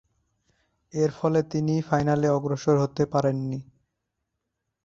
এরফলে 0.93 1.39
তিনি 1.43 1.75
ফাইনালে 1.81 2.27
অগ্রসর 2.29 2.75
হতে 2.83 3.03
পারেননি। 3.05 3.59